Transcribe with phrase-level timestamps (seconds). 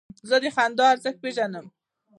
[0.29, 1.65] زه د خندا ارزښت پېژنم.